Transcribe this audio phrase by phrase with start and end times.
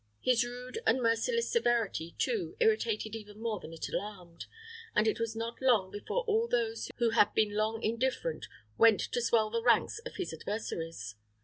[0.23, 4.47] His rude and merciless severity, too, irritated even more than it alarmed,
[4.95, 8.47] and it was not long before all those who had been long indifferent
[8.79, 11.13] went to swell the ranks of his adversaries.